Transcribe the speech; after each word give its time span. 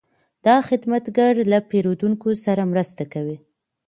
دا 0.45 0.55
خدمتګر 0.67 1.33
له 1.51 1.57
پیرودونکو 1.69 2.29
سره 2.45 2.63
مرسته 2.71 3.03
کوي. 3.13 3.37